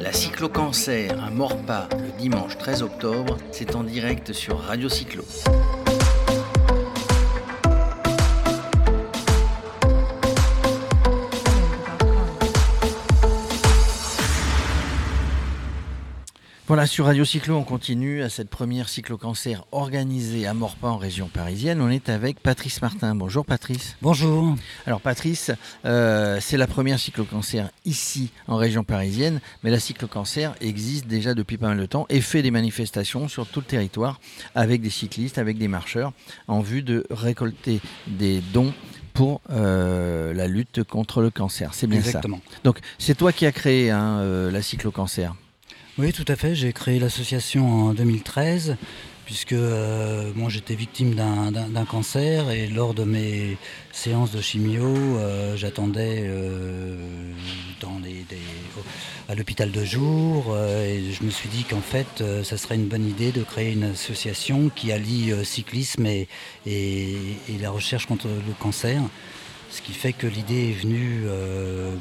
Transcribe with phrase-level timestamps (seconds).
[0.00, 5.24] La cyclo-cancer à Morpas le dimanche 13 octobre, c'est en direct sur Radio Cyclo.
[16.68, 21.28] Voilà, sur Radio Cyclo, on continue à cette première cyclo-cancer organisée à Morpas en région
[21.28, 21.80] parisienne.
[21.80, 23.14] On est avec Patrice Martin.
[23.14, 23.96] Bonjour Patrice.
[24.02, 24.54] Bonjour.
[24.84, 25.50] Alors Patrice,
[25.86, 31.56] euh, c'est la première cyclo-cancer ici en région parisienne, mais la cyclo-cancer existe déjà depuis
[31.56, 34.20] pas mal de temps et fait des manifestations sur tout le territoire
[34.54, 36.12] avec des cyclistes, avec des marcheurs,
[36.48, 38.74] en vue de récolter des dons
[39.14, 41.72] pour euh, la lutte contre le cancer.
[41.72, 42.42] C'est bien Exactement.
[42.50, 42.58] ça.
[42.62, 45.34] Donc c'est toi qui as créé hein, euh, la cyclo-cancer.
[45.98, 46.54] Oui, tout à fait.
[46.54, 48.76] J'ai créé l'association en 2013
[49.26, 53.58] puisque euh, j'étais victime d'un cancer et lors de mes
[53.92, 56.96] séances de chimio, euh, j'attendais euh,
[59.28, 62.86] à l'hôpital de jour euh, et je me suis dit qu'en fait ça serait une
[62.86, 66.28] bonne idée de créer une association qui allie cyclisme et,
[66.66, 69.02] et- la recherche contre le cancer.
[69.70, 71.24] Ce qui fait que l'idée est venue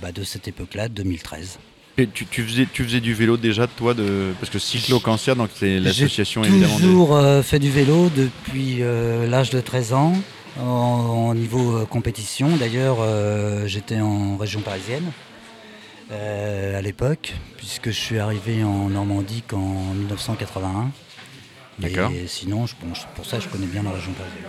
[0.02, 1.58] bah, de cette époque-là, de 2013.
[2.00, 4.34] Et tu, tu faisais, tu faisais du vélo déjà, toi, de...
[4.40, 6.76] parce que Cyclo Cancer, donc c'est l'association J'ai évidemment.
[6.78, 10.14] de- toujours euh, fait du vélo depuis euh, l'âge de 13 ans,
[10.60, 12.56] en, en niveau euh, compétition.
[12.58, 12.98] D'ailleurs,
[13.66, 15.06] j'étais en région parisienne
[16.12, 20.92] à l'époque, puisque je suis arrivé en Normandie qu'en 1981.
[21.80, 22.12] D'accord.
[22.12, 24.44] Et sinon, je, bon, je- pour ça, je connais bien la région parisienne.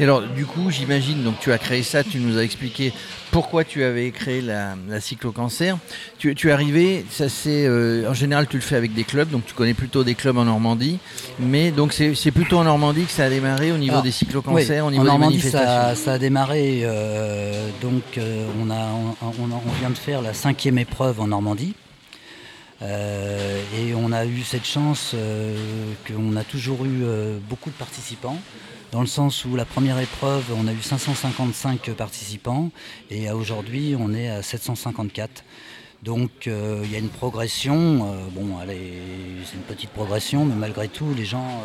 [0.00, 2.92] Et alors, du coup, j'imagine, donc tu as créé ça, tu nous as expliqué
[3.30, 5.78] pourquoi tu avais créé la, la cyclo-cancer.
[6.18, 9.30] Tu, tu es arrivé, ça c'est, euh, en général, tu le fais avec des clubs,
[9.30, 10.98] donc tu connais plutôt des clubs en Normandie,
[11.38, 14.10] mais donc c'est c'est plutôt en Normandie que ça a démarré au niveau Alors, des
[14.10, 15.66] cyclo-cancers, Oui, au niveau en des Normandie, manifestations.
[15.68, 16.80] ça, ça a démarré.
[16.82, 18.88] euh, donc, euh, on, a,
[19.22, 21.74] on, on a- on vient de faire la cinquième épreuve en Normandie.
[22.84, 25.56] Euh, et on a eu cette chance euh,
[26.06, 28.38] qu'on a toujours eu euh, beaucoup de participants,
[28.92, 32.70] dans le sens où la première épreuve, on a eu 555 participants,
[33.10, 35.44] et aujourd'hui, on est à 754.
[36.02, 38.92] Donc il y a une progression, bon, est-
[39.46, 41.62] c'est une petite progression, mais malgré tout, les gens,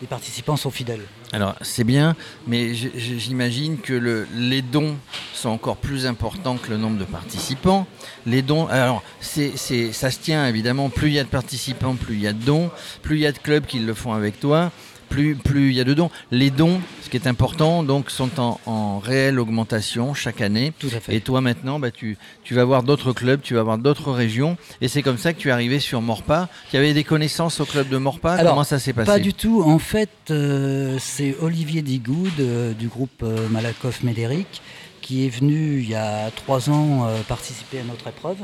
[0.00, 1.02] les participants sont fidèles.
[1.32, 2.16] Alors, c'est bien,
[2.46, 4.96] mais j'imagine que le- les dons
[5.34, 7.86] sont encore plus importants que le nombre de participants.
[8.26, 9.56] Les dons, alors, c'est-
[9.92, 12.42] ça se tient évidemment, plus il y a de participants, plus il y a de
[12.42, 12.70] dons,
[13.02, 14.72] plus il y a de clubs qui le font avec toi,
[15.10, 16.10] plus, plus il y a de dons.
[16.30, 20.72] Les dons, ce qui est important, donc, sont en, en réelle augmentation chaque année.
[20.78, 21.16] Tout à fait.
[21.16, 24.56] Et toi maintenant, bah, tu, tu vas voir d'autres clubs, tu vas voir d'autres régions,
[24.80, 26.48] et c'est comme ça que tu es arrivé sur Morpas.
[26.70, 29.06] Tu avais des connaissances au club de Alors, comment ça s'est passé?
[29.06, 29.62] Pas du tout.
[29.62, 34.62] En fait, euh, c'est Olivier Digoud euh, du groupe euh, Malakoff Médéric
[35.02, 38.36] qui est venu il y a trois ans participer à notre épreuve.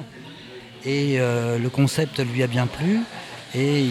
[0.84, 3.00] Et le concept lui a bien plu.
[3.56, 3.86] Et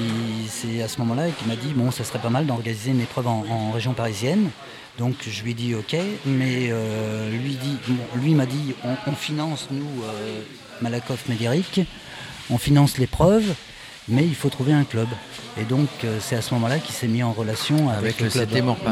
[0.50, 3.28] c'est à ce moment-là qu'il m'a dit bon, ça serait pas mal d'organiser une épreuve
[3.28, 4.50] en, en région parisienne.
[5.00, 5.96] Donc je lui ai dit ok,
[6.26, 10.42] mais euh, lui, dit, bon, lui m'a dit on, on finance nous euh,
[10.82, 11.82] Malakoff Médéric,
[12.50, 13.44] on finance l'épreuve,
[14.08, 15.08] mais il faut trouver un club.
[15.60, 18.30] Et donc euh, c'est à ce moment-là qu'il s'est mis en relation avec, Avec le
[18.30, 18.50] club.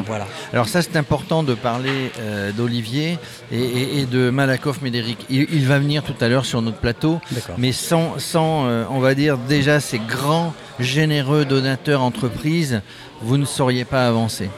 [0.07, 0.27] Voilà.
[0.51, 2.11] Alors ça c'est important de parler
[2.57, 3.17] d'Olivier
[3.51, 5.19] et, et- et de Malakoff Médéric.
[5.29, 7.21] Il, il va venir tout à l'heure sur notre plateau,
[7.59, 12.81] mais sans, sans on va dire déjà ces grands, généreux donateurs entreprises,
[13.21, 14.49] vous ne sauriez pas avancer.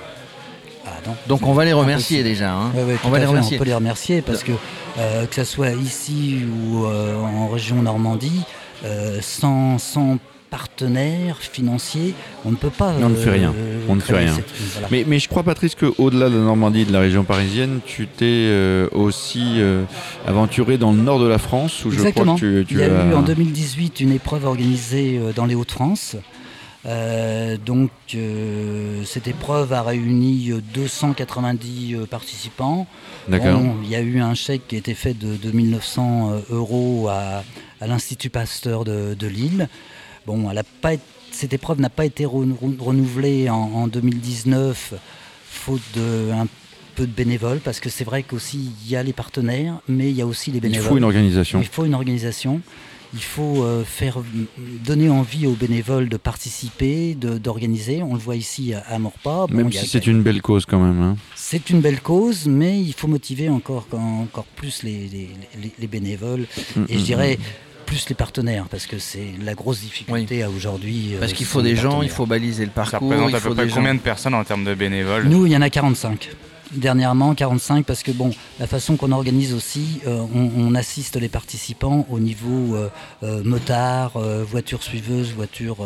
[0.88, 1.16] Ah, non.
[1.28, 2.30] Donc on va les remercier Impossible.
[2.38, 2.54] déjà.
[2.54, 2.72] hein.
[2.76, 3.58] Ouais, ouais, tout on va les remercier.
[3.58, 4.52] On peut les remercier parce que
[5.00, 8.42] euh, que ce soit ici ou euh, en région Normandie,
[8.84, 10.18] euh, sans, sans
[10.50, 12.14] partenaires financiers,
[12.46, 12.94] on ne peut pas.
[13.02, 13.54] On ne fait rien.
[13.90, 14.34] On ne fait rien.
[14.36, 14.88] cette- voilà.
[14.92, 18.08] Mais, mais je crois, Patrice, qu'au-delà de la Normandie et de la région parisienne, tu
[18.08, 19.84] t'es euh, aussi euh,
[20.26, 22.38] aventuré dans le nord de la France, où Exactement.
[22.38, 23.06] je crois que tu, tu Il y a as...
[23.12, 26.16] eu en 2018 une épreuve organisée euh, dans les Hauts-de-France.
[26.88, 32.86] Euh, donc euh, cette épreuve a réuni euh, 290 euh, participants.
[33.28, 37.08] Bon, il y a eu un chèque qui a été fait de 2900 euh, euros
[37.10, 37.44] à,
[37.82, 39.68] à l'Institut Pasteur de, de Lille.
[40.26, 44.94] Bon, elle a pas été- cette épreuve n'a pas été renou- renouvelée en, en 2019,
[45.50, 46.48] faute de un
[46.96, 50.16] peu de bénévoles, parce que c'est vrai qu'aussi il y a les partenaires, mais il
[50.16, 50.88] y a aussi les Il bénévoles.
[50.88, 51.60] faut une organisation.
[51.62, 52.62] Il faut une organisation.
[53.14, 54.18] Il faut euh, faire
[54.86, 58.02] donner envie aux bénévoles de participer, de- d'organiser.
[58.04, 59.48] On le voit ici à, à Morpas.
[59.48, 61.02] Bon, Même il si c'est une belle cause quand même.
[61.02, 61.16] hein.
[61.36, 65.30] c'est une belle cause, mais il faut motiver encore, encore plus les, les-
[65.62, 66.46] les- les bénévoles
[66.76, 67.40] Mm, et je mm, dirais
[67.86, 71.14] plus les partenaires parce que c'est la grosse difficulté à aujourd'hui.
[71.16, 73.10] euh, Parce qu'il faut des gens, il faut baliser le Ça parcours.
[73.10, 73.76] représente il à faut peu près gens.
[73.76, 75.26] combien de personnes en termes de bénévoles?
[75.28, 76.30] Nous, il y en a 45.
[76.74, 82.06] dernièrement 45 parce que bon, la façon qu'on organise aussi, euh, on, assiste les participants
[82.10, 82.90] au niveau euh,
[83.24, 84.14] euh, motard,
[84.50, 85.78] voiture suiveuse, voiture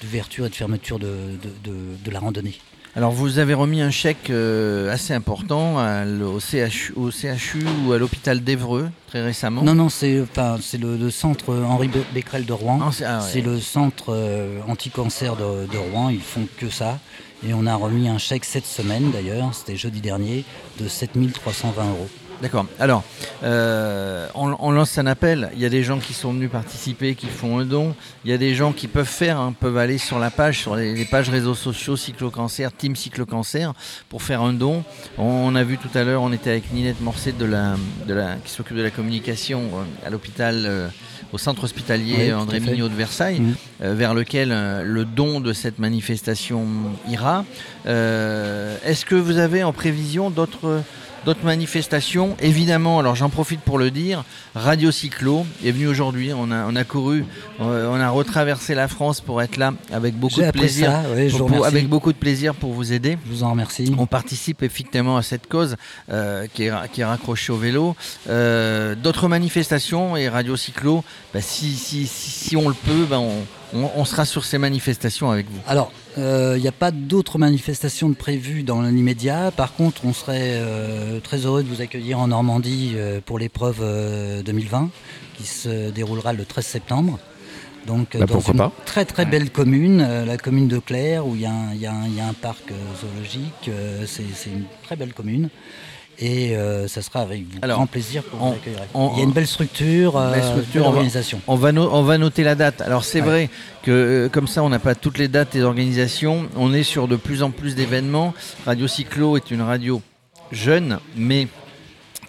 [0.00, 2.58] d'ouverture et de fermeture de, la randonnée.
[2.96, 5.78] Alors vous avez remis un chèque assez important
[6.22, 9.62] au, CHU, au, CHU, ou à l'hôpital d'Evreux très récemment?
[9.62, 12.78] Non, non, c'est enfin, le, centre Henri Becquerel de Rouen.
[12.80, 17.00] Ah, c'est ah le centre anti-cancer de, de, Rouen, ils font que ça.
[17.46, 20.44] Et on a remis un chèque cette semaine d'ailleurs, c'était jeudi dernier,
[20.78, 22.08] de 7320 euros.
[22.42, 22.66] D'accord.
[22.78, 23.02] Alors,
[23.42, 25.50] euh, on, lance un appel.
[25.54, 27.94] Il y a des gens qui sont venus participer, qui font un don.
[28.24, 30.76] Il y a des gens qui peuvent faire, hein, peuvent aller sur la page, sur
[30.76, 33.72] les, pages réseaux sociaux Cyclo-Cancer, Team Cyclo-Cancer,
[34.08, 34.84] pour faire un don.
[35.18, 37.76] On, a vu tout à l'heure, on était avec Ninette Morcet de la,
[38.06, 40.64] de la, qui s'occupe de la communication euh, à l'hôpital.
[40.66, 40.88] Euh,
[41.34, 43.54] au centre hospitalier André Mignot de Versailles, mmh.
[43.82, 46.64] euh, vers lequel euh, le don de cette manifestation
[47.08, 47.44] ira.
[47.86, 50.82] Euh, est-ce que vous avez en prévision d'autres
[51.24, 52.36] d'autres manifestations.
[52.40, 54.24] Évidemment, alors j'en profite pour le dire,
[54.54, 56.32] Radio Cyclo est venu aujourd'hui.
[56.32, 57.24] On a, on a couru,
[57.60, 60.92] euh, on a retraversé la France pour être là avec beaucoup de plaisir.
[61.64, 63.18] avec beaucoup de plaisir pour vous aider.
[63.26, 63.94] Je vous en remercie.
[63.98, 65.76] On participe effectivement à cette cause
[66.10, 67.96] euh, qui, est, qui, est, raccrochée au vélo.
[68.28, 73.44] Euh, d'autres manifestations et Radio Cyclo, bah, si, si, si, on le peut, bah, on,
[73.74, 75.58] on, sera sur ces manifestations avec vous.
[75.66, 79.50] Alors, il euh, n'y a pas d'autres manifestations de prévues dans l'immédiat.
[79.50, 83.82] Par contre, on serait euh, très heureux de vous accueillir en Normandie euh, pour l'épreuve
[84.44, 84.90] 2020
[85.36, 87.18] qui se déroulera le 13 septembre.
[87.86, 91.44] Donc, bah, dans une très très belle commune, la commune de Claire, où il y,
[91.44, 93.70] y, a un parc zoologique.
[94.06, 95.50] C'est une très belle commune.
[96.18, 98.80] Et euh, ça sera avec grand plaisir pour vous accueillir.
[98.94, 100.34] Il y a une belle structure, euh,
[100.74, 101.40] d'organisation.
[101.46, 102.80] On va, on va, noter la date.
[102.80, 103.50] Alors c'est vrai
[103.82, 106.48] que euh, comme ça, on n'a pas toutes les dates et organisations.
[106.56, 108.34] On est sur de plus en plus d'événements.
[108.64, 110.02] Radio Cyclo est une radio
[110.52, 111.48] jeune, mais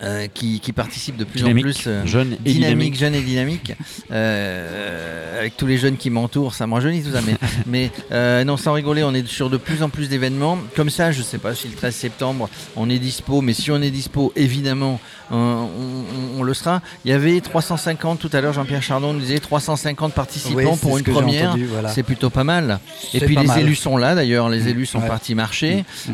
[0.06, 3.74] euh, qui, participe de plus en plus euh, jeune et dynamique, jeune et dynamique.
[4.12, 7.22] Euh, avec tous les jeunes qui m'entourent ça me rajeunit tout ça
[7.66, 7.92] mais,
[8.46, 10.60] non sans rigoler on est sur de plus en plus d'événements.
[10.76, 13.82] Comme ça je sais pas si le 13 septembre on est dispo mais si on
[13.82, 15.00] est dispo évidemment
[15.32, 16.82] on, le sera.
[17.04, 21.04] Il y avait 350 tout à l'heure Jean-Pierre Chardon nous disait 350 participants pour une
[21.04, 21.56] première.
[21.88, 22.80] c'est plutôt pas mal.
[23.16, 24.68] Et puis les élus sont là d'ailleurs les mm.
[24.68, 25.84] élus sont partis marcher.
[26.08, 26.14] Mm.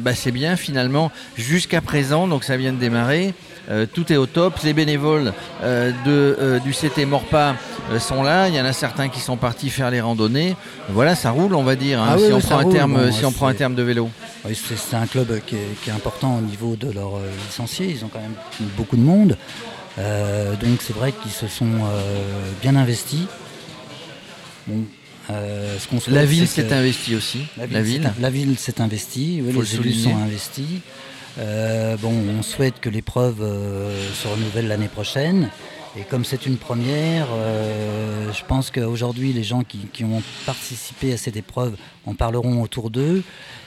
[0.00, 1.12] bah, c'est bien finalement.
[1.36, 3.27] Jusqu'à présent donc ça vient de démarrer
[3.70, 4.54] euh, tout est au top.
[4.64, 5.32] Les bénévoles
[5.62, 7.56] euh, de, euh, du CT Morpa
[7.98, 8.48] sont là.
[8.48, 10.56] Il y en a certains qui sont partis faire les randonnées.
[10.88, 13.32] Voilà, ça roule, on va dire, hein, ah si, on prend, un terme, si on
[13.32, 14.10] prend un terme de vélo.
[14.52, 17.88] c'est un club qui est, important au niveau de leurs licenciés.
[17.88, 18.36] Ils ont quand même
[18.76, 19.36] beaucoup de monde.
[19.96, 21.70] donc c'est vrai qu'ils se sont
[22.62, 23.26] bien investis.
[26.08, 27.40] la ville s'est investie aussi.
[27.70, 29.42] La ville, la ville s'est investie.
[29.42, 30.80] les élus sont investis.
[31.38, 35.50] Euh, on souhaite que l'épreuve euh, se renouvelle l'année prochaine.
[35.96, 41.16] Et comme c'est une première, euh, je pense qu'aujourd'hui, les gens qui, ont participé à
[41.16, 41.76] cette épreuve
[42.06, 43.22] en parleront autour d'eux.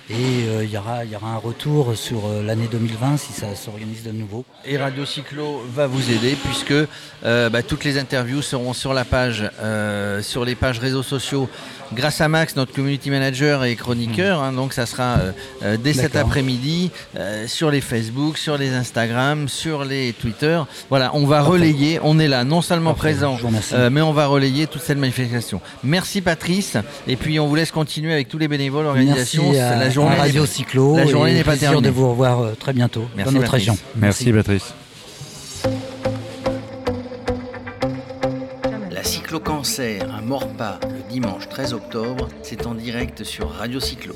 [0.10, 4.12] Et il y, aura, y aura un retour sur l'année 2020 si ça s'organise de
[4.12, 4.44] nouveau.
[4.66, 6.74] Et Radio Cyclo va vous aider puisque
[7.24, 9.50] bah, toutes les interviews seront sur la page,
[10.22, 11.48] sur les pages réseaux sociaux
[11.94, 14.42] grâce à Max, notre community manager et chroniqueur.
[14.42, 15.32] Hein, donc ça sera euh,
[15.64, 20.60] euh, dès cet après-midi euh, sur les Facebook, sur les Instagram, sur les Twitter.
[20.90, 23.38] Voilà, on va relayer, on est là, non seulement présent,
[23.92, 25.62] mais on va relayer toute cette manifestation.
[25.84, 29.52] Merci Patrice, et puis on vous laisse continuer avec tous les bénévoles, organisations.
[29.52, 30.96] la journée Radio Cyclo.
[30.98, 31.88] La journée n'est pas terminée.
[31.88, 33.78] de vous revoir très bientôt Merci dans notre région.
[33.96, 34.74] Merci Patrice.
[38.92, 40.80] La cyclo-cancer, un mort pas
[41.12, 44.16] dimanche 13 octobre, c'est en direct sur Radio Cyclo.